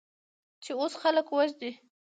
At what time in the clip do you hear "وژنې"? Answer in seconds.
1.31-1.71